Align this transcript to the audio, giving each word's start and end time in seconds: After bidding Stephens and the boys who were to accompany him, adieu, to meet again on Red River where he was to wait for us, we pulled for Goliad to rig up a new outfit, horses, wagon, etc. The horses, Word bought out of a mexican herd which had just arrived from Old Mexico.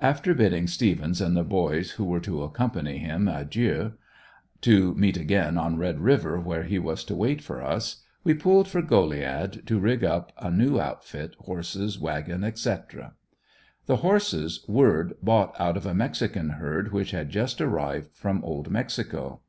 After 0.00 0.32
bidding 0.32 0.66
Stephens 0.68 1.20
and 1.20 1.36
the 1.36 1.44
boys 1.44 1.90
who 2.00 2.04
were 2.06 2.20
to 2.20 2.42
accompany 2.42 2.96
him, 2.96 3.28
adieu, 3.28 3.92
to 4.62 4.94
meet 4.94 5.18
again 5.18 5.58
on 5.58 5.76
Red 5.76 6.00
River 6.00 6.40
where 6.40 6.62
he 6.62 6.78
was 6.78 7.04
to 7.04 7.14
wait 7.14 7.42
for 7.42 7.62
us, 7.62 8.02
we 8.24 8.32
pulled 8.32 8.68
for 8.68 8.80
Goliad 8.80 9.66
to 9.66 9.78
rig 9.78 10.02
up 10.02 10.32
a 10.38 10.50
new 10.50 10.80
outfit, 10.80 11.34
horses, 11.40 11.98
wagon, 11.98 12.42
etc. 12.42 13.12
The 13.84 13.96
horses, 13.96 14.64
Word 14.66 15.12
bought 15.22 15.54
out 15.60 15.76
of 15.76 15.84
a 15.84 15.92
mexican 15.92 16.52
herd 16.56 16.90
which 16.90 17.10
had 17.10 17.28
just 17.28 17.60
arrived 17.60 18.08
from 18.16 18.42
Old 18.42 18.70
Mexico. 18.70 19.42